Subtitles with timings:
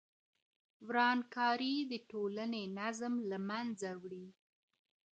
[0.87, 4.27] ورانکاري د ټولنې نظم له منځه وړي.